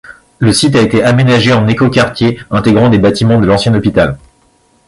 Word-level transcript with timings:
Le 0.39 0.51
site 0.51 0.75
a 0.75 0.81
été 0.81 1.03
aménagé 1.03 1.53
en 1.53 1.67
éco-quartier 1.67 2.39
intégrant 2.49 2.89
des 2.89 2.97
bâtiments 2.97 3.39
de 3.39 3.45
l'ancien 3.45 3.75
hôpital. 3.75 4.17